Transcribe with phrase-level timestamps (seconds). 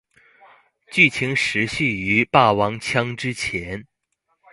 [0.91, 3.85] 剧情时序于霸王枪之前。